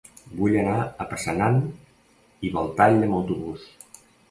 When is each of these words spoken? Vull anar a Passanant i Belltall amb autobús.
Vull 0.37 0.55
anar 0.61 0.77
a 1.03 1.07
Passanant 1.11 1.61
i 2.49 2.53
Belltall 2.57 3.07
amb 3.11 3.21
autobús. 3.21 3.71